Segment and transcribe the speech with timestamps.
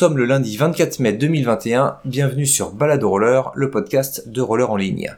[0.00, 1.98] sommes le lundi 24 mai 2021.
[2.06, 5.14] Bienvenue sur Balado Roller, le podcast de roller en ligne.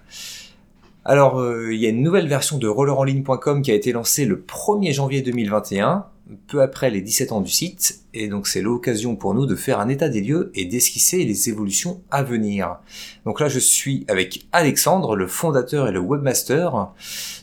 [1.05, 4.45] Alors, euh, il y a une nouvelle version de rollerenligne.com qui a été lancée le
[4.45, 6.07] 1er janvier 2021,
[6.49, 9.79] peu après les 17 ans du site, et donc c'est l'occasion pour nous de faire
[9.79, 12.79] un état des lieux et d'esquisser les évolutions à venir.
[13.25, 16.91] Donc là, je suis avec Alexandre, le fondateur et le webmaster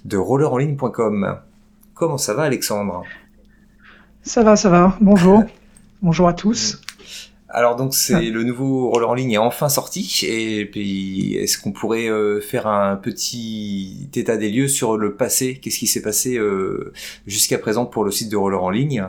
[0.04, 1.38] de rollerenligne.com.
[1.94, 3.04] Comment ça va, Alexandre?
[4.24, 4.98] Ça va, ça va.
[5.00, 5.46] Bonjour.
[6.02, 6.82] Bonjour à tous.
[7.52, 11.72] Alors donc c'est le nouveau roller en ligne est enfin sorti et puis est-ce qu'on
[11.72, 15.56] pourrait euh, faire un petit état des lieux sur le passé?
[15.60, 16.94] Qu'est-ce qui s'est passé euh,
[17.26, 19.08] jusqu'à présent pour le site de roller en ligne?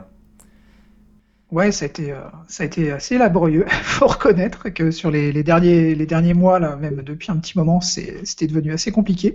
[1.50, 3.66] Ouais, ça a été euh, ça a été assez laborieux.
[3.82, 7.82] Faut reconnaître que sur les, derniers les derniers mois là, même depuis un petit moment,
[7.82, 9.34] c'était devenu assez compliqué.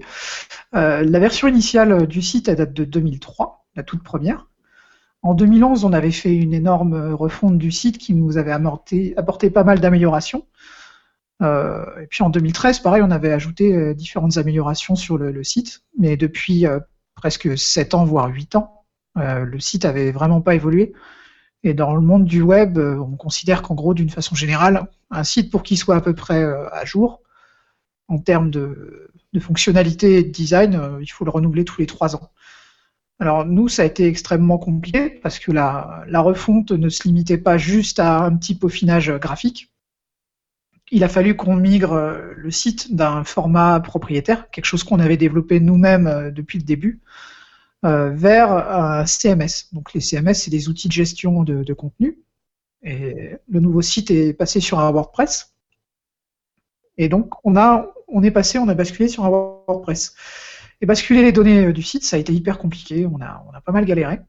[0.74, 4.48] la version initiale du site elle date de 2003, la toute première.
[5.26, 9.64] En 2011, on avait fait une énorme refonte du site qui nous avait apporté, pas
[9.64, 10.46] mal d'améliorations.
[11.42, 15.82] Euh, et puis en 2013, pareil, on avait ajouté euh, différentes améliorations sur le, site.
[15.98, 16.80] Mais depuis euh,
[17.16, 20.94] presque 7 ans, voire 8 ans, le site avait vraiment pas évolué.
[21.64, 25.52] Et dans le monde du web, on considère qu'en gros, d'une façon générale, un site
[25.52, 27.24] pour qu'il soit à peu près à jour,
[28.10, 32.16] en termes de, de fonctionnalité et de design, il faut le renouveler tous les 3
[32.16, 32.30] ans.
[33.20, 37.58] Alors nous, ça a été extrêmement compliqué parce que la, refonte ne se limitait pas
[37.58, 39.72] juste à un petit peaufinage graphique.
[40.92, 45.18] Il a fallu qu'on migre euh, le site d'un format propriétaire, quelque chose qu'on avait
[45.18, 47.02] développé nous-mêmes euh, depuis le début,
[47.86, 49.74] euh, vers un CMS.
[49.74, 52.20] Donc les CMS, c'est des outils de gestion de, contenu.
[52.84, 55.56] Et le nouveau site est passé sur un WordPress.
[56.98, 60.14] Et donc on a, on est passé, on a basculé sur un WordPress.
[60.82, 63.54] Et basculer les données euh, du site, ça a été hyper compliqué, on a, on
[63.56, 64.20] a pas mal galéré.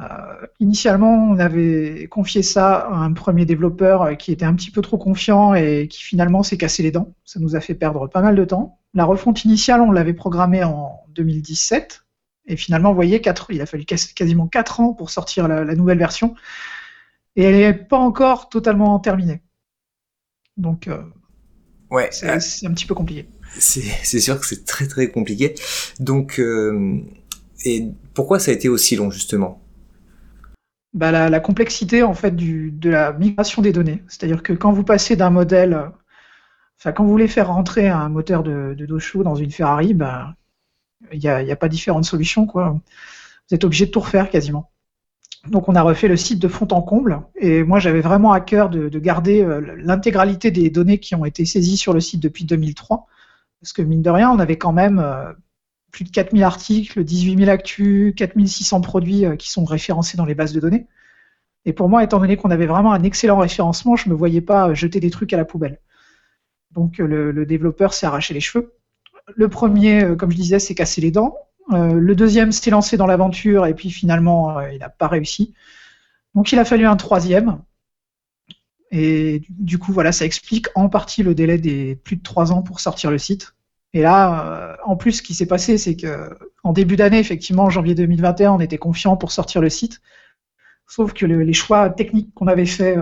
[0.00, 4.70] Euh, initialement, on avait confié ça à un premier développeur euh, qui était un petit
[4.70, 7.14] peu trop confiant et qui finalement s'est cassé les dents.
[7.24, 8.78] Ça nous a fait perdre pas mal de temps.
[8.94, 12.04] La refonte initiale, on l'avait programmée en 2017.
[12.48, 13.20] Et finalement, vous voyez,
[13.50, 16.34] il a fallu quasiment 4 ans pour sortir la, nouvelle version.
[17.34, 19.42] Et elle n'est pas encore totalement terminée.
[20.56, 20.88] Donc,
[21.90, 23.28] ouais, c'est un petit peu compliqué
[23.58, 25.54] c'est sûr que c'est très très compliqué.
[26.00, 27.00] Donc, euh,
[27.64, 29.62] et pourquoi ça a été aussi long justement?
[30.94, 34.02] Bah, la, complexité en fait de la migration des données.
[34.08, 35.78] C'est-à-dire que quand vous passez d'un modèle,
[36.78, 39.92] enfin quand vous voulez faire rentrer un moteur de, de dos chaud dans une Ferrari,
[39.92, 40.34] bah,
[41.12, 42.46] il n'y a, a, pas différentes solutions.
[42.46, 42.70] Quoi.
[42.70, 44.70] Vous êtes obligé de tout refaire quasiment.
[45.48, 48.40] Donc on a refait le site de fond en comble et moi j'avais vraiment à
[48.40, 52.20] cœur de, de garder euh, l'intégralité des données qui ont été saisies sur le site
[52.20, 53.06] depuis 2003
[53.60, 55.32] parce que mine de rien, on avait quand même euh,
[55.90, 60.34] plus de 4000 articles, 18 000 actus, 4600 produits euh, qui sont référencés dans les
[60.34, 60.86] bases de données.
[61.64, 64.40] Et pour moi, étant donné qu'on avait vraiment un excellent référencement, je ne me voyais
[64.40, 65.80] pas jeter des trucs à la poubelle.
[66.70, 68.74] Donc euh, le, développeur s'est arraché les cheveux.
[69.34, 71.36] Le premier, comme je disais, s'est cassé les dents.
[71.72, 75.52] le deuxième s'est lancé dans l'aventure et puis finalement, il n'a pas réussi.
[76.36, 77.58] Donc il a fallu un troisième.
[78.98, 82.62] Et du coup, voilà, ça explique en partie le délai des plus de trois ans
[82.62, 83.54] pour sortir le site.
[83.92, 86.30] Et là, euh, en plus, ce qui s'est passé, c'est que
[86.62, 90.00] en début d'année, effectivement, en janvier 2021, on était confiant pour sortir le site.
[90.88, 92.98] Sauf que les choix techniques qu'on avait faits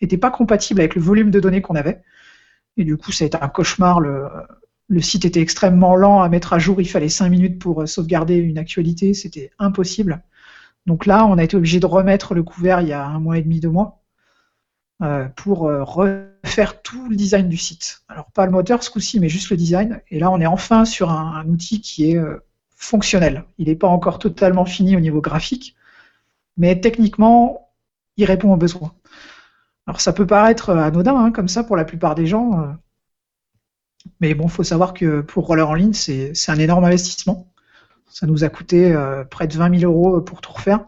[0.00, 2.02] n'étaient euh, pas compatibles avec le volume de données qu'on avait.
[2.76, 4.00] Et du coup, ça a été un cauchemar.
[4.00, 4.26] Le,
[4.88, 6.80] le, site était extrêmement lent à mettre à jour.
[6.80, 9.14] Il fallait cinq minutes pour euh, sauvegarder une actualité.
[9.14, 10.24] C'était impossible.
[10.86, 13.38] Donc là, on a été obligé de remettre le couvert il y a un mois
[13.38, 14.01] et demi, deux mois.
[15.02, 18.04] Euh, pour euh, refaire tout le design du site.
[18.08, 20.00] Alors pas le moteur ce coup-ci, mais juste le design.
[20.12, 22.38] Et là, on est enfin sur un, outil qui est euh,
[22.76, 23.44] fonctionnel.
[23.58, 25.74] Il n'est pas encore totalement fini au niveau graphique,
[26.56, 27.72] mais techniquement,
[28.16, 28.94] il répond aux besoins.
[29.88, 32.76] Alors ça peut paraître anodin hein, comme ça pour la plupart des gens,
[34.20, 37.52] mais bon, il faut savoir que pour Roller en ligne, c'est un énorme investissement.
[38.08, 38.96] Ça nous a coûté
[39.30, 40.86] près de 20 000 euros pour tout refaire.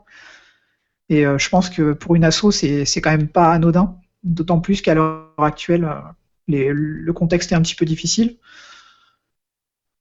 [1.08, 3.98] Et je pense que pour une asso, c'est quand même pas anodin.
[4.24, 8.38] D'autant plus qu'à l'heure actuelle, euh, le contexte est un petit peu difficile.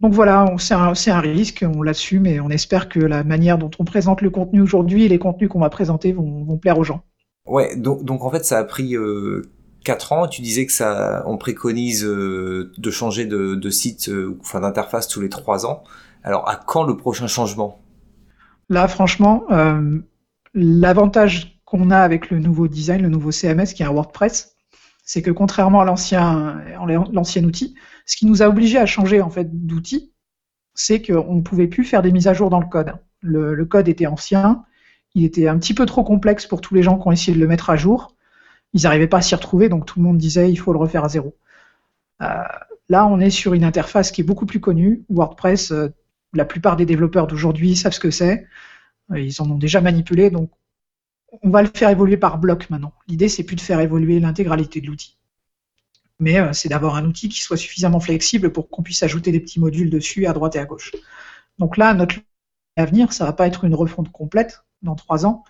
[0.03, 3.85] Donc voilà, c'est un, risque, on l'assume et on espère que la manière dont on
[3.85, 7.03] présente le contenu aujourd'hui et les contenus qu'on va présenter vont, plaire aux gens.
[7.45, 9.43] Ouais, donc, en fait ça a pris euh,
[9.85, 10.27] 4 ans.
[10.27, 15.21] Tu disais que ça, on préconise euh, de changer de, site, euh, enfin d'interface tous
[15.21, 15.83] les 3 ans.
[16.21, 17.79] Alors à quand le prochain changement?
[18.67, 19.45] Là, franchement,
[20.53, 24.55] l'avantage qu'on a avec le nouveau design, le nouveau CMS qui est un WordPress,
[25.03, 26.61] c'est que contrairement à l'ancien,
[27.11, 27.73] l'ancien outil,
[28.05, 30.13] ce qui nous a obligé à changer en fait d'outil,
[30.75, 32.93] c'est qu'on ne pouvait plus faire des mises à jour dans le code.
[33.21, 34.65] Le, code était ancien,
[35.15, 37.41] il était un petit peu trop complexe pour tous les gens qui ont essayé de
[37.41, 38.15] le mettre à jour.
[38.73, 41.03] ils n'arrivaient pas à s'y retrouver, donc tout le monde disait il faut le refaire
[41.03, 41.35] à zéro.
[42.19, 45.05] là, on est sur une interface qui est beaucoup plus connue.
[45.09, 45.73] WordPress,
[46.33, 48.45] la plupart des développeurs d'aujourd'hui savent ce que c'est.
[49.15, 50.51] Ils en ont déjà manipulé, donc
[51.41, 52.93] on va le faire évoluer par bloc maintenant.
[53.07, 55.17] L'idée, c'est plus de faire évoluer l'intégralité de l'outil.
[56.19, 59.39] Mais euh, c'est d'avoir un outil qui soit suffisamment flexible pour qu'on puisse ajouter des
[59.39, 60.93] petits modules dessus à droite et à gauche.
[61.59, 62.15] Donc là, notre
[62.77, 65.43] avenir, ça va pas être une refonte complète dans trois ans,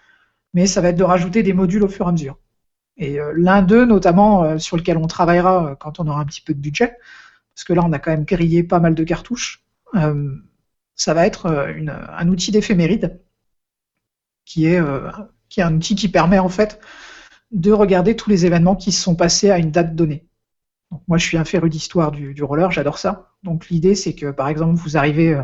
[0.53, 2.39] mais ça va être de rajouter des modules au fur et à mesure.
[2.97, 6.41] Et euh, l'un d'eux, notamment, euh, sur lequel on travaillera quand on aura un petit
[6.41, 6.97] peu de budget,
[7.55, 9.63] parce que là, on a quand même grillé pas mal de cartouches,
[10.95, 13.21] ça va être un outil d'éphéméride
[14.43, 14.81] qui est
[15.53, 16.79] qui est un outil qui permet en fait
[17.51, 20.25] de regarder tous les événements qui se sont passés à une date donnée.
[21.07, 23.29] moi, je suis un féru d'histoire du, roller, j'adore ça.
[23.43, 25.43] Donc l'idée, c'est que par exemple, vous arrivez euh,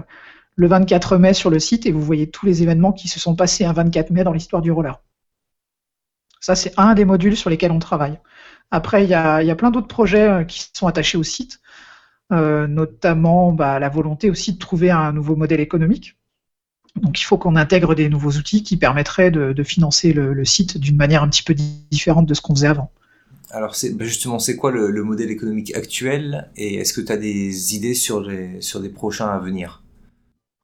[0.55, 3.35] le 24 mai sur le site et vous voyez tous les événements qui se sont
[3.35, 4.99] passés un 24 mai dans l'histoire du roller.
[6.39, 8.19] Ça, c'est un des modules sur lesquels on travaille.
[8.71, 11.61] Après, il y a, plein d'autres projets euh, qui sont attachés au site,
[12.31, 16.18] euh, notamment bah, la volonté aussi de trouver un nouveau modèle économique.
[16.95, 20.97] Donc il faut qu'on intègre des nouveaux outils qui permettraient de, financer le, site d'une
[20.97, 21.53] manière un petit peu
[21.91, 22.91] différente de ce qu'on faisait avant.
[23.51, 27.75] Alors bah, justement, c'est quoi le, modèle économique actuel et est-ce que tu as des
[27.75, 29.83] idées sur, sur des prochains à venir?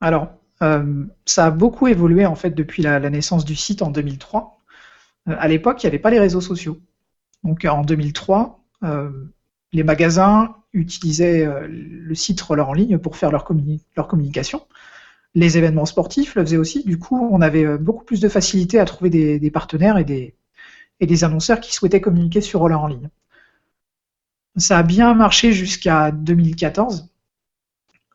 [0.02, 0.30] Alors,
[0.62, 4.60] euh, ça a beaucoup évolué en fait depuis la, naissance du site en 2003.
[5.28, 6.80] Euh, à l'époque, il n'y avait pas les réseaux sociaux.
[7.44, 9.10] Donc en 2003, euh,
[9.74, 13.48] les magasins utilisaient le site Roller en ligne pour faire leur,
[13.96, 14.62] leur communication
[15.36, 16.84] les événements sportifs le faisaient aussi.
[16.84, 21.24] Du coup, on avait euh, beaucoup plus de facilité à trouver des, partenaires et des,
[21.24, 23.10] annonceurs qui souhaitaient communiquer sur Roller en ligne.
[24.56, 27.10] Ça a bien marché jusqu'à 2014.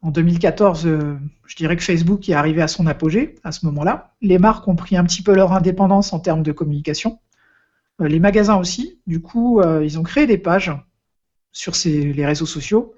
[0.03, 4.15] En 2014, euh, je dirais que Facebook est arrivé à son apogée à ce moment-là.
[4.23, 7.19] Les marques ont pris un petit peu leur indépendance en termes de communication.
[8.01, 8.99] Euh, les magasins aussi.
[9.07, 10.73] Du coup, ils ont créé des pages
[11.53, 12.95] sur les réseaux sociaux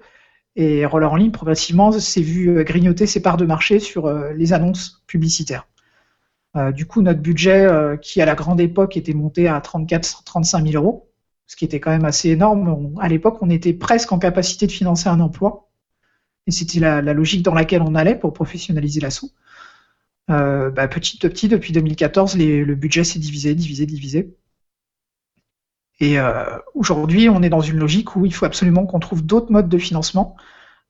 [0.55, 4.33] et Roller en ligne, progressivement, s'est vu euh, grignoter ses parts de marché sur euh,
[4.33, 5.67] les annonces publicitaires.
[6.55, 7.67] Euh, du coup, notre budget,
[8.01, 11.09] qui à la grande époque était monté à 34-35 000 euros,
[11.47, 14.71] ce qui était quand même assez énorme, à l'époque, on était presque en capacité de
[14.71, 15.69] financer un emploi.
[16.45, 19.31] Et c'était la, logique dans laquelle on allait pour professionnaliser l'assaut.
[20.27, 24.35] Bah, petit à petit, depuis 2014, le budget s'est divisé, divisé, divisé.
[26.03, 29.53] Et euh, aujourd'hui, on est dans une logique où il faut absolument qu'on trouve d'autres
[29.53, 30.35] modes de financement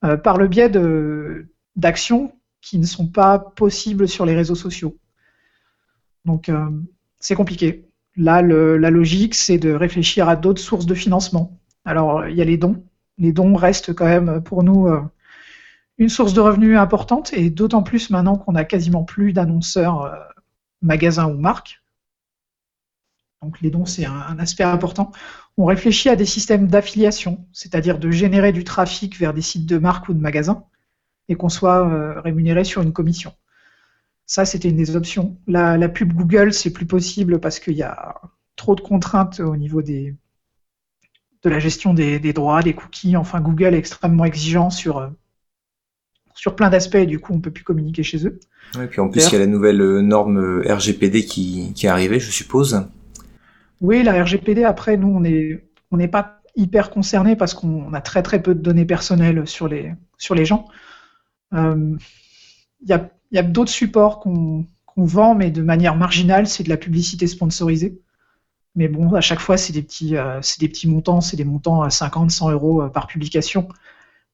[0.03, 0.71] euh, par le biais
[1.75, 4.97] d'actions qui ne sont pas possibles sur les réseaux sociaux.
[6.25, 6.67] Donc, euh,
[7.19, 7.85] c'est compliqué.
[8.15, 11.59] Là, la logique, c'est de réfléchir à d'autres sources de financement.
[11.85, 12.83] Alors, il y a les dons.
[13.19, 14.87] Les dons restent quand même pour nous
[15.99, 20.11] une source de revenus importante, et d'autant plus maintenant qu'on a quasiment plus d'annonceurs
[20.81, 21.82] magasins ou marques.
[23.43, 25.11] Donc les dons, c'est un, aspect important.
[25.57, 29.77] On réfléchit à des systèmes d'affiliation, c'est-à-dire de générer du trafic vers des sites de
[29.77, 30.63] marque ou de magasins
[31.27, 33.33] et qu'on soit euh, rémunéré sur une commission.
[34.25, 35.37] Ça, c'était une des options.
[35.47, 38.21] La, pub Google, c'est plus possible parce qu'il y a
[38.55, 40.15] trop de contraintes au niveau de
[41.43, 43.17] la gestion des, droits, des cookies.
[43.17, 45.09] Enfin, Google est extrêmement exigeant sur, euh,
[46.55, 48.39] plein d'aspects et du coup, on ne peut plus communiquer chez eux.
[48.81, 51.89] Et puis en plus, il y a la nouvelle euh, norme RGPD qui, qui est
[51.89, 52.87] arrivée, je suppose.
[53.83, 55.21] Oui, la RGPD, après, nous,
[55.91, 59.67] on n'est pas hyper concernés parce qu'on a très très peu de données personnelles sur
[59.67, 59.95] les,
[60.45, 60.69] gens.
[61.51, 61.97] Il euh,
[62.85, 67.99] y a, d'autres supports qu'on vend, mais de manière marginale, c'est de la publicité sponsorisée.
[68.75, 70.39] Mais bon, à chaque fois, c'est des petits, euh,
[70.85, 73.67] montants, c'est des montants à 50, 100 euros euh, par publication.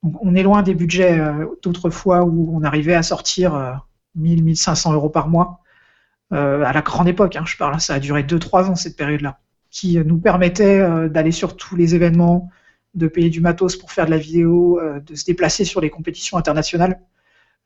[0.03, 1.19] Donc, on est loin des budgets
[1.63, 3.81] d'autrefois où on arrivait à sortir
[4.15, 5.59] 1000, 1500 euros par mois.
[6.31, 9.39] Euh, à la grande époque, hein, je parle, ça a duré 2-3 ans cette période-là,
[9.71, 12.49] qui nous permettait euh, d'aller sur tous les événements,
[12.93, 15.89] de payer du matos pour faire de la vidéo, euh, de se déplacer sur les
[15.89, 16.99] compétitions internationales.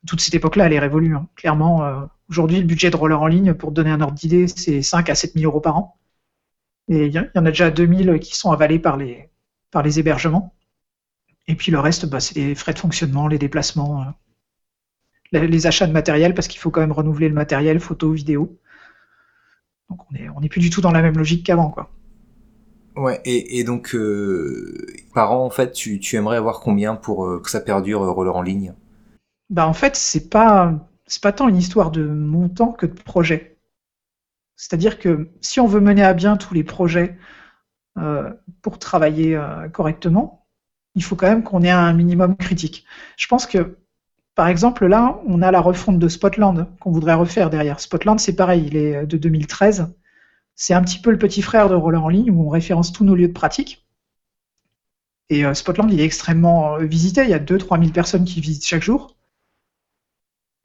[0.06, 1.14] Toute cette époque-là, elle est révolue.
[1.14, 1.28] Hein.
[1.34, 5.08] Clairement, aujourd'hui, le budget de roller en ligne, pour donner un ordre d'idée, c'est 5
[5.08, 5.98] à 7 000 euros par an.
[6.88, 9.30] Et il y, en a déjà 2000 qui sont avalés par les,
[9.70, 10.54] par les hébergements.
[11.48, 14.04] Et puis le reste, bah, c'est les frais de fonctionnement, les déplacements,
[15.40, 18.58] les achats de matériel parce qu'il faut quand même renouveler le matériel, photo, vidéo.
[19.90, 21.90] Donc on n'est on est plus du tout dans la même logique qu'avant, quoi.
[22.96, 27.50] Ouais, et, donc euh, par an, en fait, tu, aimerais avoir combien pour euh, que
[27.50, 28.72] ça perdure euh, roller en ligne?
[29.50, 33.58] Bah en fait, c'est pas c'est pas tant une histoire de montant que de projet.
[34.56, 37.18] C'est-à-dire que si on veut mener à bien tous les projets
[38.62, 39.40] pour travailler
[39.72, 40.46] correctement,
[40.94, 42.84] il faut quand même qu'on ait un minimum critique.
[43.16, 43.76] Je pense que
[44.34, 47.80] par exemple, là, on a la refonte de Spotland qu'on voudrait refaire derrière.
[47.80, 49.94] Spotland, c'est pareil, il est de 2013.
[50.56, 53.04] C'est un petit peu le petit frère de Roller en ligne où on référence tous
[53.04, 53.86] nos lieux de pratique.
[55.30, 57.22] Et euh, Spotland, il est extrêmement euh, visité.
[57.22, 59.16] Il y a 2-3 000 personnes qui visitent chaque jour.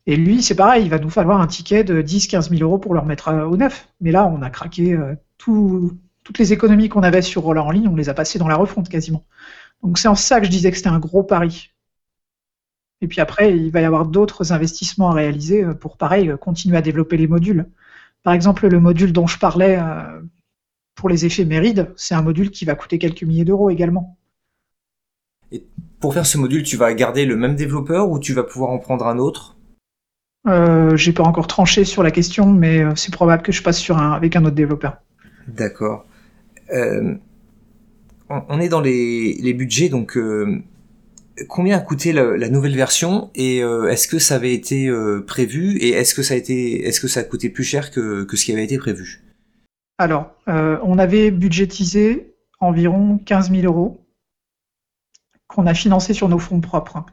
[0.05, 2.93] Et lui, c'est pareil, il va nous falloir un ticket de 10-15 000 euros pour
[2.93, 3.89] le remettre au neuf.
[4.01, 4.97] Mais là, on a craqué
[5.37, 8.55] toutes les économies qu'on avait sur Roller en ligne, on les a passées dans la
[8.55, 9.23] refonte quasiment.
[9.83, 11.71] Donc c'est en ça que je disais que c'était un gros pari.
[13.01, 16.81] Et puis après, il va y avoir d'autres investissements à réaliser pour, pareil, continuer à
[16.81, 17.65] développer les modules.
[18.23, 20.21] Par exemple, le module dont je parlais euh,
[20.95, 24.17] pour les éphémérides, c'est un module qui va coûter quelques milliers d'euros également.
[25.51, 25.65] Et
[25.99, 28.79] pour faire ce module, tu vas garder le même développeur ou tu vas pouvoir en
[28.79, 29.57] prendre un autre?
[30.47, 33.77] Euh, j'ai pas encore tranché sur la question, mais euh, c'est probable que je passe
[33.77, 34.97] sur un, avec un autre développeur.
[35.47, 36.05] D'accord.
[36.73, 37.15] Euh,
[38.29, 40.17] on est dans les, budgets, donc
[41.47, 44.91] combien a coûté la, nouvelle version et est-ce que ça avait été
[45.27, 48.23] prévu et est-ce que ça a été, est-ce que ça a coûté plus cher que,
[48.23, 49.21] que ce qui avait été prévu?
[49.97, 54.05] Alors, on avait budgétisé environ 15 000 euros
[55.47, 57.05] qu'on a financé sur nos fonds propres.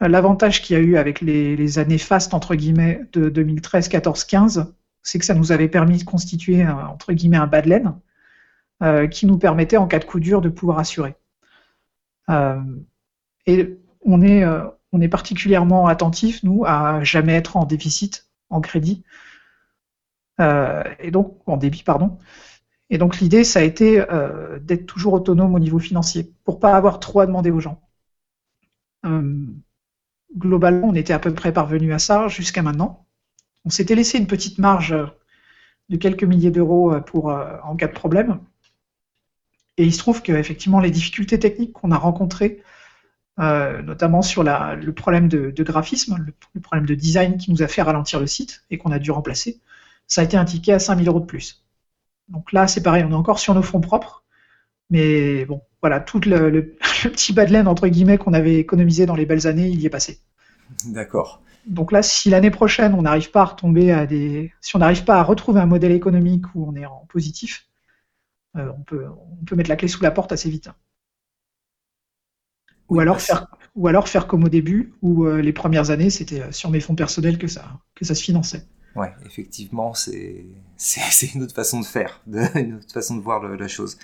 [0.00, 4.74] L'avantage qu'il y a eu avec les, années fastes, entre guillemets, de 2013, 14, 15,
[5.02, 7.62] c'est que ça nous avait permis de constituer, entre guillemets, un bas
[8.82, 11.14] euh, qui nous permettait, en cas de coup dur, de pouvoir assurer.
[13.48, 18.28] Euh, et on est, euh, on est particulièrement attentif, nous, à jamais être en déficit,
[18.50, 19.02] en crédit,
[20.38, 22.18] et donc en débit, pardon.
[22.90, 24.04] Et donc l'idée, ça a été
[24.60, 27.80] d'être toujours autonome au niveau financier, pour pas avoir trop à demander aux gens
[30.36, 33.06] globalement, on était à peu près parvenu à ça jusqu'à maintenant.
[33.64, 34.94] On s'était laissé une petite marge
[35.88, 38.40] de quelques milliers d'euros euh, pour euh, en cas de problème.
[39.76, 42.62] Et il se trouve qu'effectivement, les difficultés techniques qu'on a rencontrées,
[43.40, 46.16] euh, notamment sur le problème de, graphisme,
[46.54, 49.10] le, problème de design qui nous a fait ralentir le site et qu'on a dû
[49.10, 49.60] remplacer,
[50.06, 51.64] ça a été un ticket à 5000 euros de plus.
[52.28, 54.24] Donc là, c'est pareil, on est encore sur nos fonds propres,
[54.90, 59.16] mais bon, voilà, tout le, petit bas de laine, entre guillemets, qu'on avait économisé dans
[59.16, 60.20] les belles années, il y est passé.
[60.86, 61.42] D'accord.
[61.66, 64.52] Donc là, si l'année prochaine, on n'arrive pas à retomber à des.
[64.60, 67.66] Si on n'arrive pas à retrouver un modèle économique où on est en positif,
[68.56, 70.68] euh, on, peut, on peut mettre la clé sous la porte assez vite.
[72.88, 76.42] Ou alors, faire, ou alors faire comme au début, où euh, les premières années, c'était
[76.42, 78.66] euh, sur mes fonds personnels que ça, que ça se finançait.
[78.94, 80.46] Ouais, effectivement, c'est
[81.34, 82.20] une autre façon de faire,
[82.54, 83.98] une autre façon de voir la chose.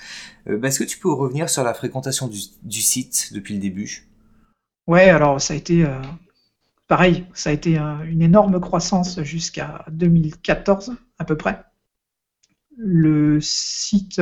[0.48, 4.08] Euh, bah, est-ce que tu peux revenir sur la fréquentation du, site depuis le début?
[4.86, 6.00] Ouais, alors ça a été euh,
[6.88, 11.62] pareil, ça a été une énorme croissance jusqu'à 2014 à peu près.
[12.76, 14.20] Le site,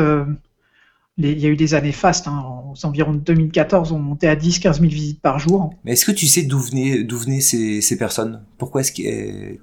[1.19, 4.29] euh, il y a eu des années fastes, hein, aux environs de 2014, on montait
[4.29, 5.75] à 10-15 000 visites par jour.
[5.85, 8.45] Mais est-ce que tu sais d'où venaient, d'où venaient ces, ces personnes?
[8.57, 9.59] Pourquoi est-ce qu'ils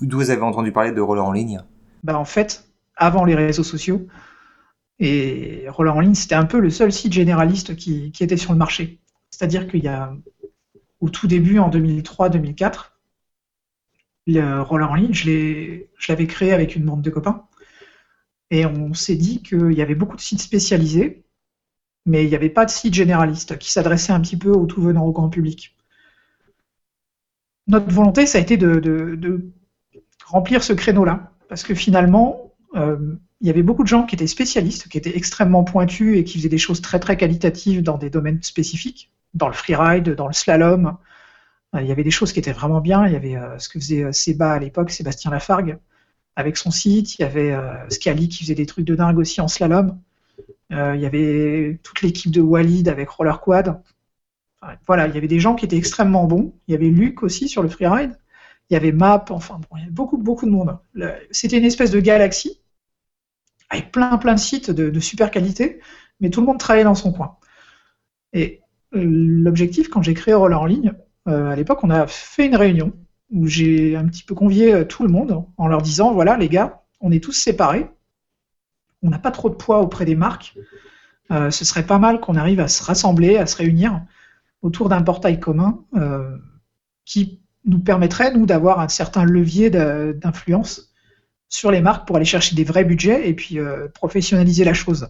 [0.00, 1.62] D'où vous avez entendu parler de roller en ligne?
[2.04, 4.06] Bah, En fait, avant les réseaux sociaux,
[4.98, 8.58] et roller en ligne, c'était un peu le seul site généraliste qui, était sur le
[8.58, 8.98] marché.
[9.30, 10.14] C'est-à-dire qu'il y a,
[11.00, 12.92] au tout début, en 2003-2004,
[14.28, 17.44] le roller en ligne, je l'avais créé avec une bande de copains.
[18.50, 21.24] Et on s'est dit qu'il y avait beaucoup de sites spécialisés,
[22.04, 24.80] mais il n'y avait pas de site généraliste qui s'adressait un petit peu au tout
[24.80, 25.76] venant au grand public.
[27.66, 29.52] Notre volonté, ça a été de
[30.26, 31.32] remplir ce créneau-là.
[31.48, 35.16] Parce que finalement, euh, il y avait beaucoup de gens qui étaient spécialistes, qui étaient
[35.16, 39.46] extrêmement pointus et qui faisaient des choses très très qualitatives dans des domaines spécifiques, dans
[39.46, 40.96] le freeride, dans le slalom.
[41.74, 43.06] Euh, il y avait des choses qui étaient vraiment bien.
[43.06, 45.78] Il y avait euh, ce que faisait Seba à l'époque, Sébastien Lafargue,
[46.36, 47.18] avec son site.
[47.18, 47.56] Il y avait
[47.88, 49.98] Scali qui faisait des trucs de dingue aussi en slalom.
[50.70, 53.80] il y avait toute l'équipe de Walid avec Roller Quad.
[54.86, 56.54] voilà, il y avait des gens qui étaient extrêmement bons.
[56.68, 58.16] Il y avait Luc aussi sur le freeride
[58.70, 60.78] il y avait Map, enfin, il y avait beaucoup, beaucoup de monde.
[61.30, 62.60] C'était une espèce de galaxie
[63.70, 65.80] avec plein, plein de sites de, super qualité,
[66.20, 67.36] mais tout le monde travaillait dans son coin.
[68.32, 68.60] Et
[68.94, 70.92] euh, l'objectif, quand j'ai créé Roller en ligne,
[71.28, 72.92] euh, à l'époque, on a fait une réunion
[73.30, 76.48] où j'ai un petit peu convié euh, tout le monde en leur disant voilà, les
[76.48, 77.90] gars, on est tous séparés,
[79.02, 80.56] on n'a pas trop de poids auprès des marques.
[81.30, 84.00] ce serait pas mal qu'on arrive à se rassembler, à se réunir
[84.62, 85.84] autour d'un portail commun
[87.04, 90.92] qui nous permettrait, nous, d'avoir un certain levier d'influence
[91.48, 95.08] sur les marques pour aller chercher des vrais budgets et puis euh, professionnaliser la chose.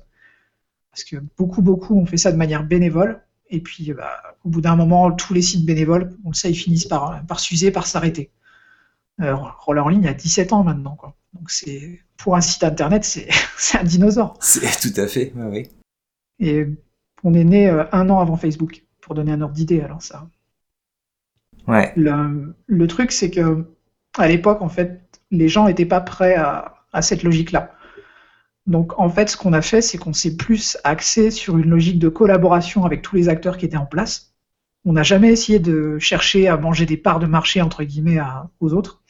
[0.90, 3.20] Parce que beaucoup, beaucoup ont fait ça de manière bénévole.
[3.48, 6.56] Et puis, bah, au bout d'un moment, tous les sites bénévoles, on le sait, ils
[6.56, 8.30] finissent par, par s'user, par s'arrêter.
[9.20, 10.96] Euh, Roller en ligne a 17 ans maintenant.
[10.96, 11.14] Quoi.
[11.32, 13.28] Donc, c'est pour un site internet, c'est
[13.78, 14.36] un dinosaure.
[14.40, 15.68] C'est tout à fait, oui.
[16.38, 16.66] Et
[17.24, 19.80] on est né euh, un an avant Facebook, pour donner un ordre d'idée.
[19.80, 20.28] Alors, ça,
[21.66, 23.64] le, truc, c'est que
[24.16, 26.72] à l'époque, en fait, les gens n'étaient pas prêts à,
[27.02, 27.74] cette logique-là.
[28.66, 31.98] Donc en fait, ce qu'on a fait, c'est qu'on s'est plus axé sur une logique
[31.98, 34.34] de collaboration avec tous les acteurs qui étaient en place.
[34.84, 38.18] On n'a jamais essayé de chercher à manger des parts de marché entre guillemets
[38.60, 39.02] aux autres.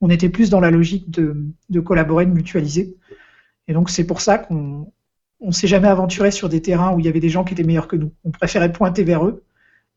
[0.00, 2.96] On était plus dans la logique de, collaborer, de mutualiser.
[3.68, 4.92] Et donc c'est pour ça qu'on
[5.40, 7.62] on s'est jamais aventuré sur des terrains où il y avait des gens qui étaient
[7.62, 8.12] meilleurs que nous.
[8.24, 9.42] On préférait pointer vers eux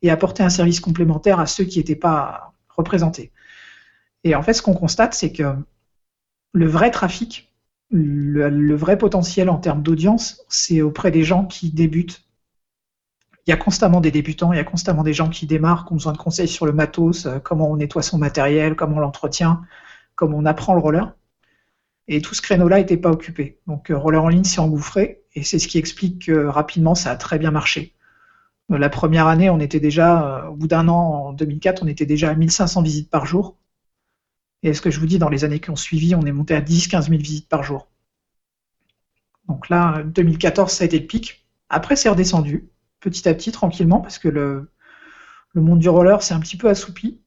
[0.01, 3.31] et apporter un service complémentaire à ceux qui n'étaient pas représentés.
[4.24, 5.55] Et en fait, ce qu'on constate, c'est que
[6.53, 7.48] le vrai trafic,
[7.91, 12.24] le, vrai potentiel en termes d'audience, c'est auprès des gens qui débutent.
[13.48, 15.93] Il y a constamment des débutants, il y a constamment des gens qui démarrent, qui
[15.93, 19.00] ont besoin de conseils sur le matos, euh, comment on nettoie son matériel, comment on
[19.00, 19.62] l'entretient,
[20.15, 21.15] comment on apprend le roller.
[22.08, 23.60] Et tout ce créneau-là n'était pas occupé.
[23.67, 27.12] Donc euh, Roller en ligne s'est engouffré, et c'est ce qui explique que rapidement ça
[27.12, 27.96] a très bien marché.
[28.72, 32.05] Euh, la première année, on était déjà, au bout d'un an, en 2004, on était
[32.05, 33.58] déjà à 1500 visites par jour.
[34.63, 36.53] Et ce que je vous dis, dans les années qui ont suivi, on est monté
[36.53, 37.87] à 10-15 000 visites par jour.
[39.47, 41.45] Donc là, 2014, ça a été le pic.
[41.69, 44.69] Après, c'est redescendu, petit à petit, tranquillement, parce que le,
[45.55, 47.19] monde du roller s'est un petit peu assoupi.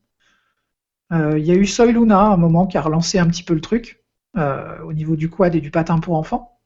[1.13, 3.55] Euh, il y a eu Soy Luna, un moment, qui a relancé un petit peu
[3.55, 4.05] le truc,
[4.37, 6.59] euh, au niveau du quad et du patin pour enfants.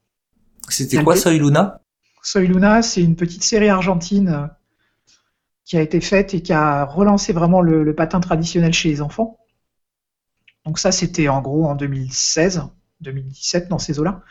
[0.69, 1.81] C'était quoi Soy Luna?
[2.23, 4.47] Soy Luna, c'est une petite série argentine euh,
[5.65, 9.39] qui a été faite et qui a relancé vraiment le patin traditionnel chez les enfants.
[10.67, 12.65] Donc ça, c'était en gros en 2016,
[13.01, 14.23] 2017, dans ces eaux-là.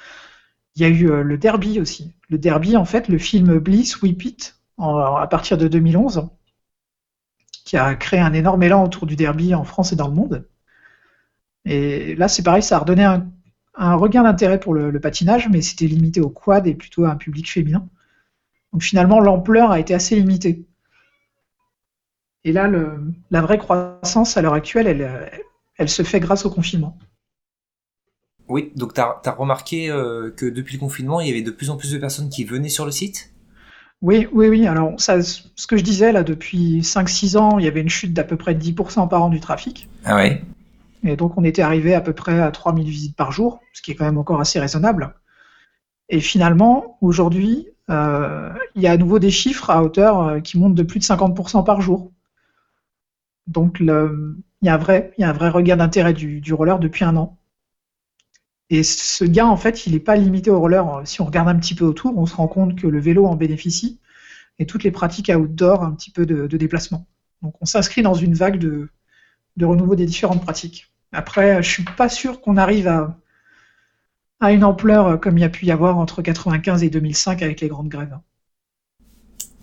[0.76, 2.14] Il y a eu euh, le Derby aussi.
[2.30, 6.28] Le Derby, en fait, le film Bliss, Whip It, à partir de 2011,
[7.64, 10.46] qui a créé un énorme élan autour du Derby en France et dans le monde.
[11.64, 15.88] Et là, c'est pareil, ça a redonné un, regain d'intérêt pour le, patinage, mais c'était
[15.88, 17.88] limité au quad et plutôt à un public féminin.
[18.74, 20.66] Donc finalement, l'ampleur a été assez limitée.
[22.44, 22.70] Et là,
[23.32, 25.45] la vraie croissance à l'heure actuelle, elle,
[25.78, 26.98] elle se fait grâce au confinement.
[28.48, 31.70] Oui, donc tu as, remarqué euh, que depuis le confinement, il y avait de plus
[31.70, 33.32] en plus de personnes qui venaient sur le site?
[34.02, 34.68] Oui, oui, oui.
[34.68, 38.14] Alors, ça, ce que je disais, là, depuis 5-6 ans, il y avait une chute
[38.14, 39.90] d'à peu près 10% par an du trafic.
[40.04, 40.44] Ah ouais?
[41.04, 43.92] Et donc, on était arrivé à peu près à 3000 visites par jour, ce qui
[43.92, 45.16] est quand même encore assez raisonnable.
[46.10, 50.60] Et finalement, aujourd'hui, euh, il y a à nouveau des chiffres à hauteur euh, qui
[50.60, 52.12] montent de plus de 50% par jour.
[53.48, 57.38] Donc, le, il y a un vrai, il regain d'intérêt du, roller depuis un an.
[58.72, 60.84] Et ce gain, en fait, il n'est pas limité au roller.
[61.06, 63.36] Si on regarde un petit peu autour, on se rend compte que le vélo en
[63.36, 64.00] bénéficie
[64.58, 67.06] et toutes les pratiques outdoor, un petit peu de, déplacement.
[67.44, 68.90] Donc on s'inscrit dans une vague de,
[69.62, 70.92] renouveau des différentes pratiques.
[71.12, 73.20] Après, je suis pas sûr qu'on arrive à,
[74.40, 77.62] à une ampleur comme il y a pu y avoir entre 95 et 2005 avec
[77.62, 78.18] les grandes grèves.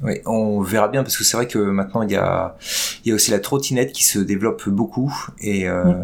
[0.02, 2.56] Oui, on verra bien parce que c'est vrai que maintenant il y a,
[3.04, 5.94] il y a aussi la trottinette qui se développe beaucoup et euh,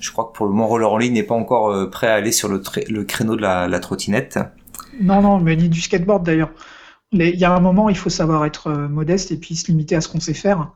[0.00, 2.14] je crois que pour le moment Roller en ligne n'est pas encore euh, prêt à
[2.14, 4.40] aller sur le, le créneau de la, trottinette.
[5.00, 6.50] Non, non, mais ni du skateboard d'ailleurs.
[7.12, 9.94] Il y a un moment, il faut savoir être euh, modeste et puis se limiter
[9.94, 10.72] à ce qu'on sait faire.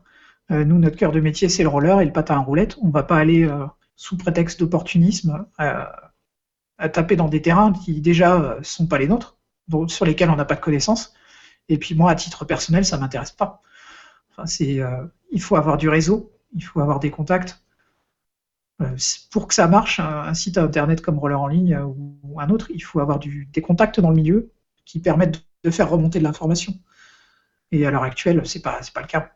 [0.50, 2.76] nous, notre cœur de métier, c'est le roller et le patin à roulette.
[2.83, 3.48] On va pas aller
[3.96, 9.38] sous prétexte d'opportunisme à taper dans des terrains qui déjà sont pas les nôtres,
[9.87, 11.14] sur lesquels on n'a pas de connaissances
[11.70, 13.62] et puis moi, à titre personnel, ça m'intéresse pas.
[14.37, 17.62] Enfin, euh, il faut avoir du réseau, il faut avoir des contacts.
[18.83, 18.96] Euh,
[19.30, 22.80] pour que ça marche, un, site internet comme Roller en ligne ou, un autre, il
[22.80, 24.50] faut avoir des contacts dans le milieu
[24.85, 26.74] qui permettent de faire remonter de l'information.
[27.70, 29.30] Et à l'heure actuelle, c'est pas pas le cas.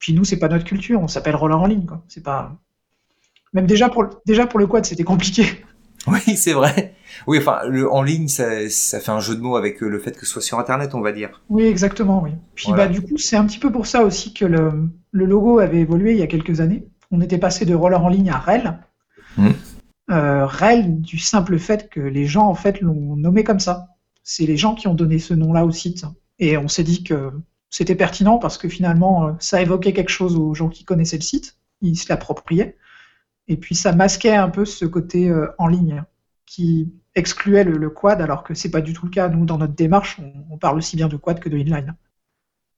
[0.00, 1.86] Puis nous, c'est pas notre culture, on s'appelle Roller en ligne.
[1.86, 2.04] Quoi.
[2.24, 2.56] Pas
[3.52, 5.64] même déjà pour déjà pour le quad, c'était compliqué.
[6.06, 6.94] Oui, c'est vrai.
[7.26, 9.98] Oui, enfin, le, en ligne, ça, ça, fait un jeu de mots avec euh, le
[9.98, 11.42] fait que ce soit sur Internet, on va dire.
[11.48, 12.30] Oui, exactement, oui.
[12.54, 15.58] Puis bah, du coup, c'est un petit peu pour ça aussi que le, le, logo
[15.58, 16.86] avait évolué il y a quelques années.
[17.10, 18.78] On était passé de roller en ligne à REL.
[19.36, 19.48] Mmh.
[20.10, 23.88] Euh, REL, du simple fait que les gens, en fait, l'ont nommé comme ça.
[24.22, 26.04] C'est les gens qui ont donné ce nom-là au site.
[26.38, 27.32] Et on s'est dit que
[27.70, 31.22] c'était pertinent parce que finalement, euh, ça évoquait quelque chose aux gens qui connaissaient le
[31.22, 31.56] site.
[31.82, 32.76] Ils se l'appropriaient.
[33.48, 36.04] Et puis ça masquait un peu ce côté euh, en ligne
[36.44, 39.28] qui excluait le, quad, alors que c'est pas du tout le cas.
[39.28, 41.94] Nous, dans notre démarche, on, parle aussi bien de quad que de inline.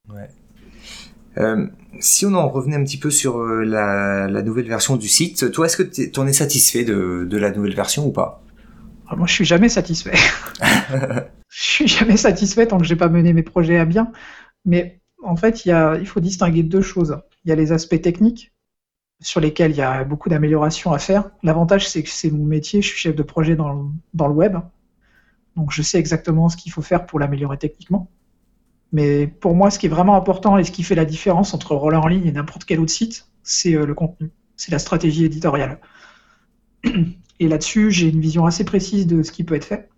[0.09, 0.29] Ouais.
[1.39, 1.67] Euh,
[2.01, 5.67] si on en revenait un petit peu sur euh, la, nouvelle version du site, toi,
[5.67, 8.43] est-ce que tu en es satisfait de, la nouvelle version ou pas?
[9.09, 10.17] Ah, Moi, je suis jamais satisfait.
[11.49, 14.11] je suis jamais satisfait tant que j'ai pas mené mes projets à bien.
[14.65, 17.21] Mais en fait, il, il faut distinguer deux choses.
[17.45, 18.53] Il y a les aspects techniques
[19.21, 21.31] sur lesquels il y a beaucoup d'améliorations à faire.
[21.43, 24.57] L'avantage, c'est que c'est mon métier, je suis chef de projet dans le, web,
[25.57, 28.11] donc je sais exactement ce qu'il faut faire pour l'améliorer techniquement.
[28.93, 31.75] Mais pour moi, ce qui est vraiment important et ce qui fait la différence entre
[31.75, 35.25] Roller en ligne et n'importe quel autre site, c'est euh, le contenu, c'est la stratégie
[35.25, 35.81] éditoriale.
[37.39, 39.89] Et là-dessus, j'ai une vision assez précise de ce qui peut être fait.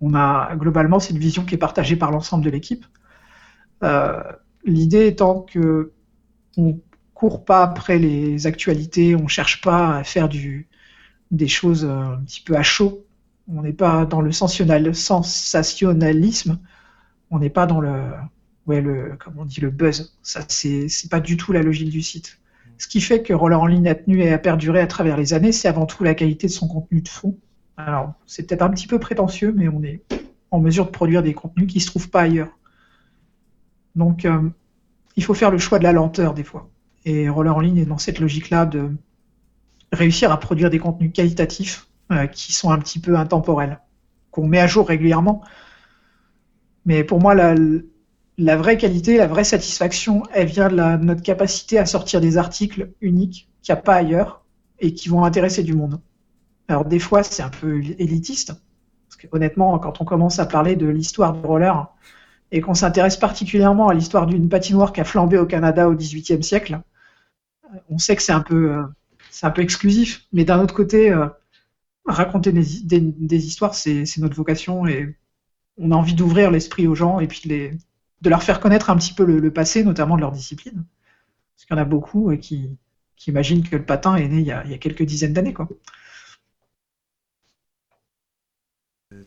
[0.00, 2.86] on a globalement cette vision qui est partagée par l'ensemble de l'équipe.
[4.64, 5.92] L'idée étant que
[7.24, 12.54] court pas après les actualités, on cherche pas à faire des choses un petit peu
[12.54, 13.06] à chaud.
[13.48, 16.58] On n'est pas dans le sensationnalisme,
[17.30, 18.10] on n'est pas dans le,
[18.66, 20.18] ouais, le, comment on dit, le buzz.
[20.22, 22.38] Ça, c'est pas du tout la logique du site.
[22.76, 25.32] Ce qui fait que Roller en ligne a tenu et a perduré à travers les
[25.32, 27.38] années, c'est avant tout la qualité de son contenu de fond.
[27.78, 30.02] Alors, c'est peut-être un petit peu prétentieux, mais on est
[30.50, 32.50] en mesure de produire des contenus qui se trouvent pas ailleurs.
[33.94, 34.50] Donc, euh,
[35.16, 36.68] il faut faire le choix de la lenteur des fois.
[37.04, 38.90] Et Roller en ligne est dans cette logique-là de
[39.92, 43.80] réussir à produire des contenus qualitatifs euh, qui sont un petit peu intemporels,
[44.30, 45.42] qu'on met à jour régulièrement.
[46.86, 51.86] Mais pour moi, la, vraie qualité, la vraie satisfaction, elle vient de, notre capacité à
[51.86, 54.44] sortir des articles uniques qu'il n'y a pas ailleurs
[54.80, 56.00] et qui vont intéresser du monde.
[56.68, 58.52] Alors des fois, c'est un peu élitiste,
[59.08, 61.88] parce que honnêtement, quand on commence à parler de l'histoire du roller
[62.52, 66.42] et qu'on s'intéresse particulièrement à l'histoire d'une patinoire qui a flambé au Canada au XVIIIe
[66.42, 66.80] siècle,
[67.88, 68.82] on sait que c'est un peu, euh,
[69.42, 70.26] un peu exclusif.
[70.32, 71.26] Mais d'un autre côté, euh,
[72.06, 75.16] raconter des, histoires, c'est notre vocation et
[75.78, 79.12] on a envie d'ouvrir l'esprit aux gens et puis de, leur faire connaître un petit
[79.12, 80.84] peu le, passé, notamment de leur discipline.
[81.54, 82.76] Parce qu'il y en a beaucoup euh, qui,
[83.26, 85.54] imaginent que le patin est né il y a, quelques dizaines d'années.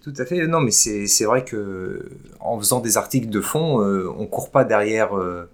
[0.02, 0.46] Tout à fait.
[0.46, 4.66] Non, mais c'est vrai que en faisant des articles de fond, on on court pas
[4.66, 5.50] derrière euh,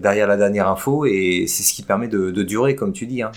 [0.00, 3.32] derrière la dernière info et c'est ce qui permet de, durer comme tu dis hein,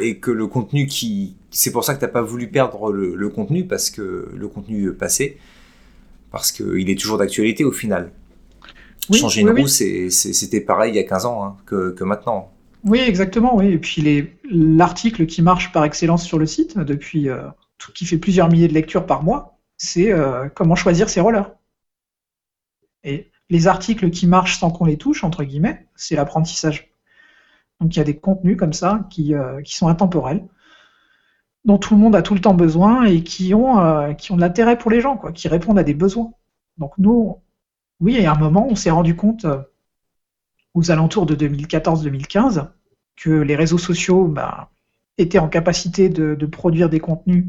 [0.00, 3.66] et que le contenu qui c'est pour ça que t'as pas voulu perdre le, contenu
[3.66, 5.38] parce que le contenu passé
[6.30, 8.12] parce qu'il est toujours d'actualité au final.
[9.12, 12.52] Changer une roue c'était pareil il y a 15 ans hein, que, maintenant.
[12.84, 13.72] Oui exactement oui.
[13.72, 17.42] Et puis l'article qui marche par excellence sur le site depuis euh,
[17.78, 21.50] tout qui fait plusieurs milliers de lectures par mois c'est euh, comment choisir ses rollers.
[23.02, 26.92] Et les articles qui marchent sans qu'on les touche, entre guillemets, c'est l'apprentissage.
[27.80, 30.46] Donc il y a des contenus comme ça qui, euh, qui, sont intemporels,
[31.64, 34.36] dont tout le monde a tout le temps besoin et qui ont, euh, qui ont
[34.36, 36.32] de l'intérêt pour les gens, quoi, qui répondent à des besoins.
[36.78, 37.38] Donc nous,
[38.00, 39.60] oui, y a un moment, on s'est rendu compte, euh,
[40.74, 42.68] aux alentours de 2014-2015,
[43.16, 44.70] que les réseaux sociaux bah,
[45.18, 47.46] étaient en capacité de, produire des contenus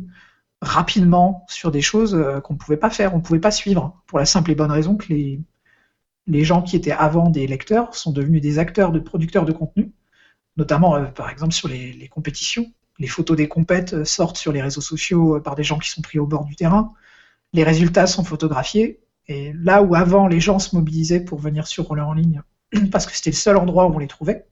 [0.61, 4.19] rapidement sur des choses qu'on ne pouvait pas faire, on ne pouvait pas suivre, pour
[4.19, 5.39] la simple et bonne raison que les,
[6.31, 9.91] les gens qui étaient avant des lecteurs sont devenus des acteurs de producteurs de contenu,
[10.55, 12.71] notamment euh, par exemple sur les, compétitions.
[12.99, 15.89] Les photos des compètes euh, sortent sur les réseaux sociaux euh, par des gens qui
[15.89, 16.93] sont pris au bord du terrain.
[17.51, 19.01] Les résultats sont photographiés.
[19.27, 22.41] Et là où avant les gens se mobilisaient pour venir sur Roller en ligne,
[22.91, 24.45] parce que c'était le seul endroit où on les trouvait,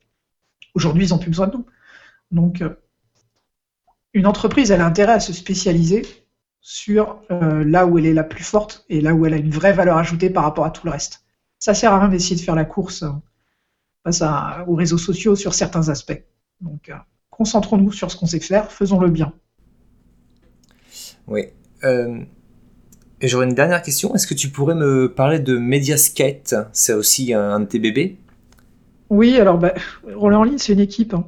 [0.75, 1.65] aujourd'hui ils n'ont plus besoin de nous.
[2.31, 2.61] Donc
[4.13, 6.05] une entreprise, a intérêt à se spécialiser
[6.61, 9.73] sur là où elle est la plus forte et là où elle a une vraie
[9.73, 11.23] valeur ajoutée par rapport à tout le reste
[11.59, 13.11] ça sert à rien d'essayer de faire la course euh,
[14.03, 14.23] face
[14.65, 16.23] aux réseaux sociaux sur certains aspects.
[16.61, 16.95] Donc, euh,
[17.29, 19.33] concentrons-nous sur ce qu'on sait faire, faisons-le bien.
[21.27, 21.47] Oui.
[21.83, 22.21] Euh,
[23.21, 24.15] et j'aurais une dernière question.
[24.15, 26.55] Est-ce que tu pourrais me parler de Mediaskate?
[26.71, 28.17] C'est aussi un, de tes bébés?
[29.09, 29.73] Oui, alors bah,
[30.15, 31.13] Roller en ligne, c'est une équipe.
[31.13, 31.27] Hein.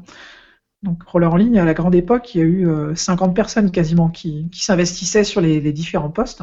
[0.81, 4.09] Donc Roller en ligne, à la grande époque, il y a eu 50 personnes quasiment
[4.09, 6.41] qui, s'investissaient sur les, les, différents postes.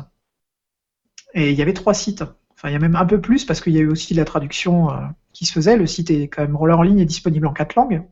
[1.34, 2.22] Et il y avait trois sites.
[2.58, 4.24] Enfin, il y a même un peu plus parce qu'il y a eu aussi la
[4.24, 4.96] traduction euh,
[5.32, 5.76] qui se faisait.
[5.76, 8.02] Le site est quand même roller en ligne est disponible en quatre langues.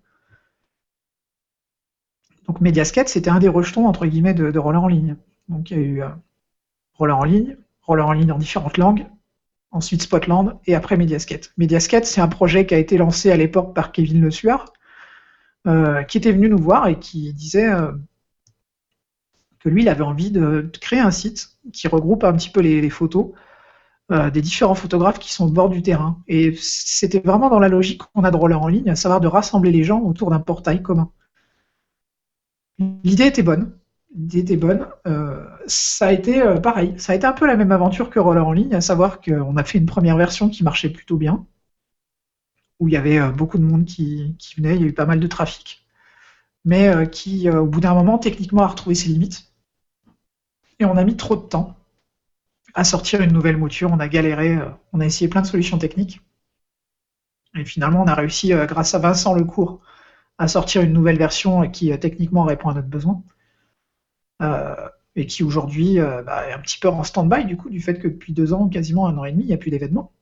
[2.47, 5.17] Donc Mediasket, c'était un des rejetons entre guillemets de, roller en ligne.
[5.49, 6.09] Donc il y a eu euh,
[6.95, 9.07] roller en ligne, roller en ligne en différentes langues,
[9.73, 11.53] ensuite Spotland et après Mediasket.
[11.57, 14.73] Mediasket, c'est un projet qui a été lancé à l'époque par Kevin Le Sueur,
[15.67, 17.73] euh, qui était venu nous voir et qui disait
[19.59, 22.91] que lui, il avait envie de, créer un site qui regroupe un petit peu les
[22.91, 23.33] photos
[24.13, 26.23] euh, des différents photographes qui sont au bord du terrain.
[26.29, 29.27] Et c'était vraiment dans la logique qu'on a de roller en ligne, à savoir de
[29.27, 31.11] rassembler les gens autour d'un portail commun.
[32.79, 33.77] L'idée était bonne.
[34.15, 34.87] L'idée était bonne.
[35.09, 36.95] Euh, ça a été euh, pareil.
[36.99, 39.57] Ça a été un peu la même aventure que roller en ligne, à savoir qu'on
[39.57, 41.45] a fait une première version qui marchait plutôt bien,
[42.79, 45.07] où il y avait beaucoup de monde qui, qui venait, il y a eu pas
[45.07, 45.85] mal de trafic,
[46.65, 49.53] mais qui, au bout d'un moment, techniquement, a retrouvé ses limites.
[50.79, 51.77] Et on a mis trop de temps
[52.77, 53.91] à sortir une nouvelle mouture.
[53.91, 56.21] On a galéré, euh, on a essayé plein de solutions techniques.
[57.59, 59.81] Et finalement, on a réussi, euh, grâce à Vincent Lecourt,
[60.39, 63.23] à sortir une nouvelle version qui euh, techniquement répond à notre besoin.
[65.19, 68.07] et qui aujourd'hui bah, est un petit peu en stand-by du coup, du fait que
[68.09, 70.13] depuis deux ans, quasiment un an et demi, il n'y a plus d'événements.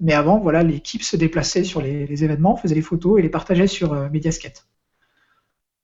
[0.00, 3.66] Mais avant, voilà, l'équipe se déplaçait sur les, événements, faisait les photos et les partageait
[3.66, 4.66] sur Mediasket.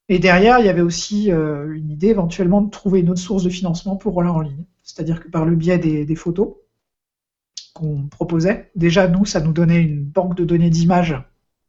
[0.09, 3.51] Et derrière, il y avait aussi une idée éventuellement de trouver une autre source de
[3.51, 4.65] financement pour Roller en ligne.
[4.83, 6.55] C'est-à-dire que par le biais des, photos
[7.73, 11.15] qu'on proposait, déjà nous, ça nous donnait une banque de données d'images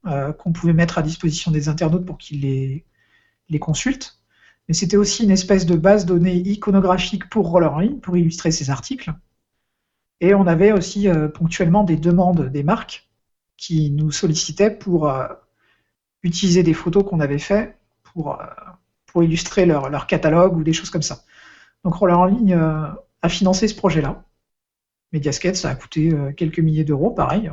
[0.06, 4.18] euh, qu'on pouvait mettre à disposition des internautes pour qu'ils les, consultent.
[4.68, 8.68] Mais c'était aussi une espèce de base données iconographique pour Roller ligne, pour illustrer ces
[8.70, 9.12] articles.
[10.20, 13.08] Et on avait aussi euh, ponctuellement des demandes des marques
[13.56, 15.28] qui nous sollicitaient pour euh,
[16.24, 18.38] utiliser des photos qu'on avait faites pour,
[19.22, 21.24] illustrer leur, catalogue ou des choses comme ça.
[21.84, 24.24] Donc Roller en ligne a financé ce projet-là.
[25.12, 27.50] Mediasket, ça a coûté quelques milliers d'euros, pareil,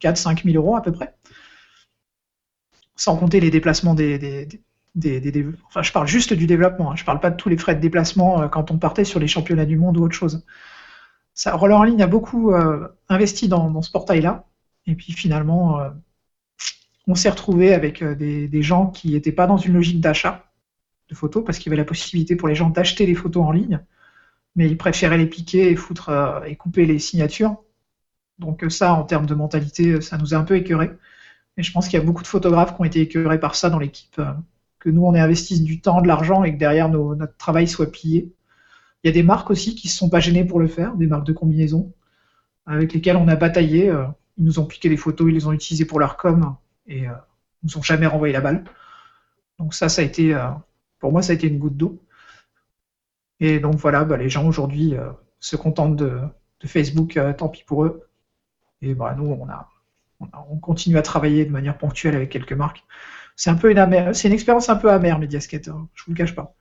[0.00, 1.14] 4-5 000 euros à peu près.
[2.96, 4.46] Sans compter les déplacements des,
[5.68, 6.96] Enfin, je parle juste du développement, hein.
[6.96, 9.28] je ne parle pas de tous les frais de déplacement quand on partait sur les
[9.28, 10.44] championnats du monde ou autre chose.
[11.46, 12.52] Roller en ligne a beaucoup
[13.08, 14.46] investi dans, ce portail-là,
[14.86, 15.80] et puis finalement,
[17.06, 20.49] on s'est retrouvé avec des, gens qui n'étaient pas dans une logique d'achat
[21.10, 23.52] de photos, parce qu'il y avait la possibilité pour les gens d'acheter les photos en
[23.52, 23.80] ligne,
[24.56, 26.10] mais ils préféraient les piquer et foutre
[26.46, 27.56] et couper les signatures.
[28.38, 30.90] Donc ça, en termes de mentalité, ça nous a un peu écœuré.
[31.56, 33.70] Et je pense qu'il y a beaucoup de photographes qui ont été écœurés par ça
[33.70, 34.32] dans l'équipe, euh,
[34.78, 37.92] que nous on ait investi du temps, de l'argent et que derrière notre travail soit
[37.92, 38.32] pillé.
[39.02, 40.94] Il y a des marques aussi qui ne se sont pas gênées pour le faire,
[40.96, 41.92] des marques de combinaison,
[42.66, 43.90] avec lesquelles on a bataillé.
[43.90, 44.06] Euh,
[44.38, 47.12] ils nous ont piqué les photos, ils les ont utilisées pour leur com et euh,
[47.62, 48.64] nous ont jamais renvoyé la balle.
[49.58, 50.34] Donc ça, ça a été,
[51.00, 52.00] pour moi, ça a été une goutte d'eau.
[53.40, 54.94] Et donc voilà, bah, les gens aujourd'hui
[55.40, 56.20] se contentent de,
[56.64, 58.08] Facebook, tant pis pour eux.
[58.82, 59.36] Et bah, nous,
[60.20, 62.84] on continue à travailler de manière ponctuelle avec quelques marques.
[63.36, 66.16] C'est un peu une c'est une expérience un peu amère, Mediasket, hein, je vous le
[66.16, 66.54] cache pas.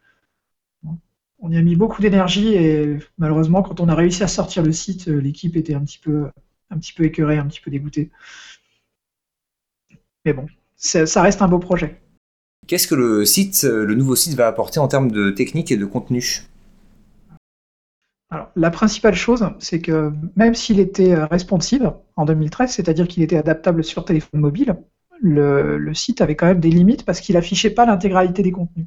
[1.42, 4.74] On y a mis beaucoup d'énergie et malheureusement, quand on a réussi à sortir le
[4.74, 6.30] site, euh, l'équipe était un petit peu,
[6.70, 8.12] un petit peu écœurée, un petit peu dégoûtée.
[10.26, 12.02] Mais bon, ça reste un beau projet.
[12.70, 15.86] Qu'est-ce que le site, le nouveau site va apporter en termes de technique et de
[15.86, 16.44] contenu?
[18.30, 23.24] Alors, la principale chose, c'est que même s'il était euh, responsive en 2013, c'est-à-dire qu'il
[23.24, 24.76] était adaptable sur téléphone mobile,
[25.20, 28.86] le, site avait quand même des limites parce qu'il affichait pas l'intégralité des contenus.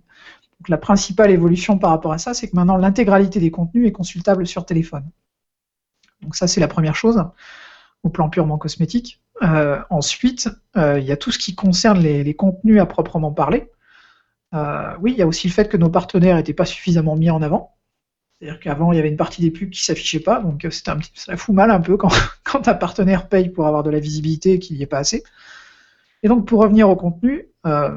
[0.61, 3.93] Donc, la principale évolution par rapport à ça, c'est que maintenant l'intégralité des contenus est
[3.93, 5.11] consultable sur téléphone.
[6.21, 7.21] Donc ça, c'est la première chose
[8.05, 9.21] au plan purement cosmétique.
[9.43, 13.71] Euh, ensuite, euh, il y a tout ce qui concerne les, contenus à proprement parler.
[15.01, 17.41] oui, il y a aussi le fait que nos partenaires n'étaient pas suffisamment mis en
[17.43, 17.73] avant.
[18.43, 20.91] C'est-à-dire qu'avant, il y avait une partie des pubs qui s'affichait pas, donc euh, c'était
[20.91, 21.97] un petit, ça fout mal un peu
[22.45, 25.23] quand, un partenaire paye pour avoir de la visibilité et qu'il n'y ait pas assez.
[26.25, 27.97] Et donc, pour revenir au contenu, euh,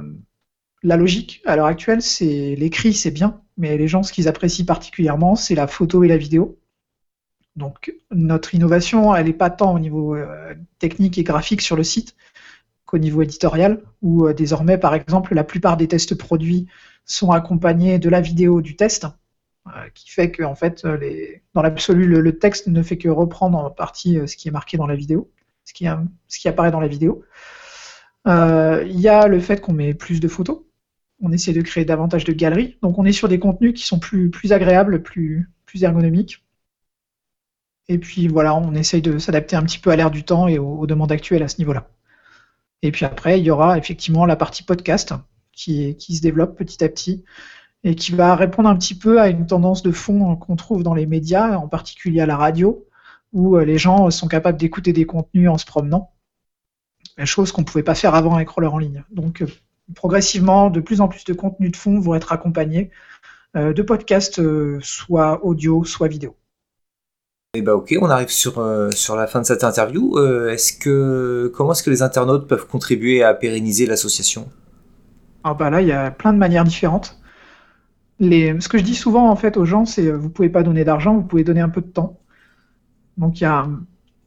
[0.84, 4.66] la logique à l'heure actuelle, c'est l'écrit, c'est bien, mais les gens, ce qu'ils apprécient
[4.66, 6.60] particulièrement, c'est la photo et la vidéo.
[7.56, 11.84] Donc, notre innovation, elle n'est pas tant au niveau euh, technique et graphique sur le
[11.84, 12.16] site
[12.86, 16.68] qu'au niveau éditorial, où désormais, par exemple, la plupart des tests produits
[17.06, 19.08] sont accompagnés de la vidéo du test
[19.68, 21.00] euh, qui fait que en fait, euh,
[21.56, 24.78] dans l'absolu, le, texte ne fait que reprendre en partie euh, ce qui est marqué
[24.78, 25.32] dans la vidéo,
[25.64, 25.88] ce qui,
[26.48, 27.24] apparaît dans la vidéo.
[28.28, 30.62] Il y a le fait qu'on met plus de photos.
[31.20, 32.78] On essaie de créer davantage de galeries.
[32.84, 35.48] Donc on est sur des contenus qui sont plus, agréables, plus
[35.82, 36.45] ergonomiques.
[37.88, 40.58] Et puis voilà, on essaye de s'adapter un petit peu à l'ère du temps et
[40.58, 41.88] aux, demandes actuelles à ce niveau-là.
[42.82, 45.14] Et puis après, il y aura effectivement la partie podcast
[45.52, 47.24] qui, qui se développe petit à petit
[47.86, 50.96] et qui va répondre un petit peu à une tendance de fond qu'on trouve dans
[50.96, 52.84] les médias, en particulier à la radio,
[53.32, 56.12] où euh, les gens sont capables d'écouter des contenus en se promenant,
[57.26, 59.04] chose qu'on ne pouvait pas faire avant avec Roller en ligne.
[59.12, 59.48] Donc euh,
[59.94, 62.90] progressivement, de plus en plus de contenus de fond vont être accompagnés
[63.56, 64.42] euh, de podcasts,
[64.82, 66.36] soit audio, soit vidéo.
[67.56, 68.62] Et eh bah ben, ok, on arrive sur,
[68.94, 70.20] sur la fin de cette interview.
[70.50, 74.50] est-ce que comment est-ce que les internautes peuvent contribuer à pérenniser l'association?
[75.44, 77.18] Ah bah là, il y a plein de manières différentes
[78.20, 81.16] ce que je dis souvent en fait aux gens, c'est vous pouvez pas donner d'argent,
[81.16, 82.20] vous pouvez donner un peu de temps.
[83.18, 83.68] Donc il y a,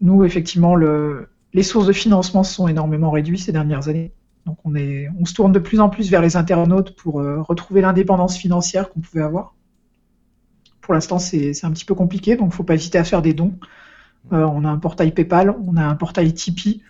[0.00, 4.12] nous effectivement, le, les sources de financement sont énormément réduites ces dernières années.
[4.46, 8.36] Donc on, se tourne de plus en plus vers les internautes pour euh, retrouver l'indépendance
[8.36, 9.54] financière qu'on pouvait avoir.
[10.88, 13.20] Pour l'instant, c'est un petit peu compliqué, donc il ne faut pas hésiter à faire
[13.20, 13.52] des dons.
[14.32, 16.80] Euh, on a un portail PayPal, on a un portail Tipeee.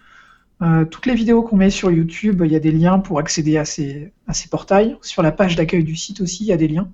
[0.63, 3.59] Euh, toutes les vidéos qu'on met sur YouTube, il y a des liens pour accéder
[3.59, 4.97] à ces, à ces portails.
[5.03, 6.89] Sur la page d'accueil du site aussi, il y a des liens.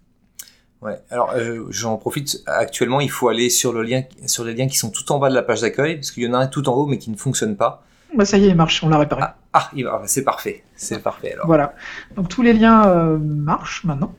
[0.81, 2.43] Ouais, alors euh, j'en profite.
[2.47, 5.29] Actuellement, il faut aller sur, le lien, sur les liens qui sont tout en bas
[5.29, 7.11] de la page d'accueil, parce qu'il y en a un tout en haut mais qui
[7.11, 7.85] ne fonctionne pas.
[8.17, 9.25] Bah, ça y est, il marche, on l'a réparé.
[9.25, 11.47] Ah, ah, ah c'est parfait, c'est parfait alors.
[11.47, 11.75] Voilà,
[12.17, 14.15] donc tous les liens euh, marchent maintenant.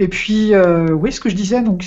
[0.00, 1.84] Et puis, oui, ce que je disais, donc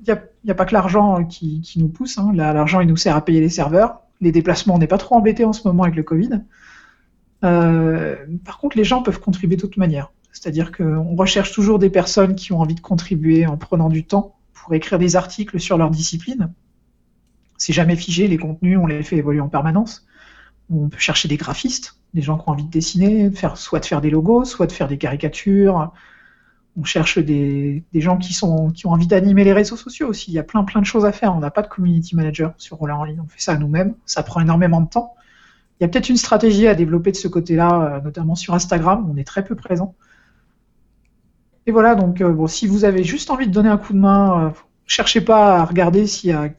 [0.00, 2.18] il n'y a, pas que l'argent qui, nous pousse.
[2.18, 2.32] Hein.
[2.34, 5.44] L'argent, il nous sert à payer les serveurs les déplacements, on n'est pas trop embêté
[5.44, 6.42] en ce moment avec le Covid.
[7.44, 10.12] Euh, par contre, les gens peuvent contribuer de toute manière.
[10.32, 14.36] C'est-à-dire qu'on recherche toujours des personnes qui ont envie de contribuer en prenant du temps
[14.52, 16.52] pour écrire des articles sur leur discipline.
[17.56, 20.06] C'est jamais figé, les contenus, on les fait évoluer en permanence.
[20.68, 24.00] On peut chercher des graphistes, des gens qui ont envie de dessiner, soit de faire
[24.00, 25.92] des logos, soit de faire des caricatures.
[26.78, 30.30] On cherche des, gens qui, ont envie d'animer les réseaux sociaux aussi.
[30.30, 31.34] Il y a plein plein de choses à faire.
[31.34, 33.20] On n'a pas de community manager sur Roller en ligne.
[33.20, 33.94] On fait ça nous-mêmes.
[34.04, 35.14] Ça prend énormément de temps.
[35.78, 39.08] Il y a peut-être une stratégie à développer de ce côté-là, euh, notamment sur Instagram.
[39.10, 39.94] On est très peu présent.
[41.66, 44.46] Et voilà, donc euh, si vous avez juste envie de donner un coup de main,
[44.46, 44.50] euh,
[44.86, 46.50] cherchez pas à regarder s'il y a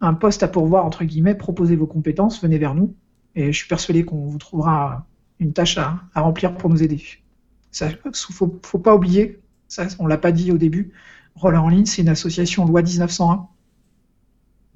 [0.00, 2.94] un poste à pourvoir, entre guillemets, proposez vos compétences, venez vers nous.
[3.36, 5.06] Et je suis persuadé qu'on vous trouvera
[5.38, 7.02] une tâche à, remplir pour nous aider.
[7.80, 10.92] Il ne faut, pas oublier, ça, on l'a pas dit au début,
[11.36, 13.46] Roller en ligne, c'est une association loi 1901.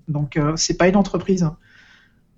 [0.09, 1.47] Donc, euh, c'est pas une entreprise.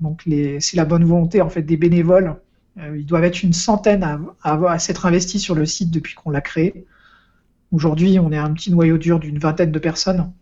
[0.00, 2.36] Donc, c'est la bonne volonté en fait des bénévoles.
[2.78, 4.04] Euh, ils doivent être une centaine
[4.42, 6.86] à, s'être investis sur le site depuis qu'on l'a créé.
[7.72, 10.32] Aujourd'hui, on est un petit noyau dur d'une vingtaine de personnes.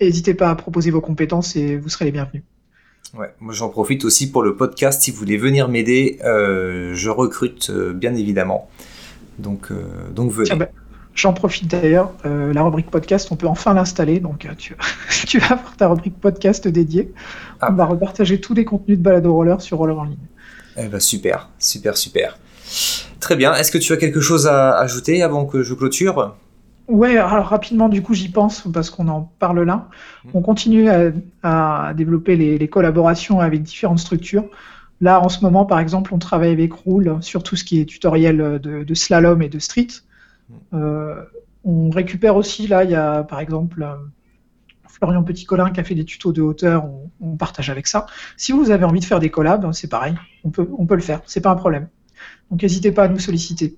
[0.00, 2.42] N'hésitez pas à proposer vos compétences et vous serez les bienvenus.
[3.16, 5.02] Ouais, moi j'en profite aussi pour le podcast.
[5.02, 8.68] Si vous voulez venir m'aider, euh, je recrute euh, bien évidemment.
[9.38, 10.54] Donc, euh, donc venez.
[10.54, 10.68] Ben,
[11.14, 14.20] j'en profite d'ailleurs, la rubrique podcast, on peut enfin l'installer.
[14.20, 14.76] Donc tu,
[15.26, 17.12] tu, vas avoir ta rubrique podcast dédiée.
[17.60, 17.68] Ah.
[17.70, 20.16] On va repartager tous les contenus de balado roller sur Roller en ligne.
[20.76, 22.38] Eh ben super, super, super.
[23.20, 23.54] Très bien.
[23.54, 26.36] Est-ce que tu as quelque chose à ajouter avant que je clôture?
[26.88, 29.88] Ouais, alors rapidement, du coup, j'y pense parce qu'on en parle là.
[30.24, 30.28] Mmh.
[30.34, 30.88] On continue
[31.42, 34.44] à, développer les, collaborations avec différentes structures.
[35.00, 37.84] Là, en ce moment, par exemple, on travaille avec Roule sur tout ce qui est
[37.84, 39.88] tutoriel de, slalom et de street.
[40.48, 40.54] Mmh.
[40.74, 41.22] Euh,
[41.64, 43.96] on récupère aussi, là, il y a par exemple euh,
[44.88, 46.86] Florian Petit-Colin qui a fait des tutos de hauteur,
[47.20, 48.06] on, partage avec ça.
[48.36, 51.02] Si vous avez envie de faire des collabs, c'est pareil, on peut, on peut le
[51.02, 51.88] faire, c'est pas un problème.
[52.50, 53.76] Donc n'hésitez pas à nous solliciter.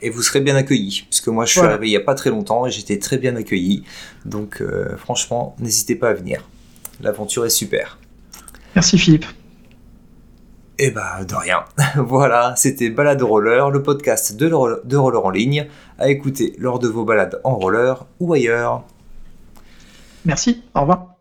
[0.00, 2.30] Et vous serez bien accueillis, puisque moi je suis arrivé il n'y a pas très
[2.30, 3.84] longtemps et j'étais très bien accueilli.
[4.24, 6.46] Donc euh, franchement, n'hésitez pas à venir.
[7.00, 7.97] L'aventure est super.
[8.78, 9.26] Merci Philippe.
[10.78, 11.64] Eh bah de rien.
[11.96, 14.46] voilà, c'était Balade Roller, le podcast de,
[14.84, 15.66] de roller en ligne,
[15.98, 18.84] à écouter lors de vos balades en roller ou ailleurs.
[20.24, 21.17] Merci, au revoir.